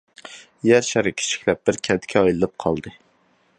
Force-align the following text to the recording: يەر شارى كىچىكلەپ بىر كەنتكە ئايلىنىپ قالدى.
يەر 0.67 0.87
شارى 0.87 1.11
كىچىكلەپ 1.19 1.61
بىر 1.69 1.79
كەنتكە 1.89 2.25
ئايلىنىپ 2.25 2.57
قالدى. 2.65 2.97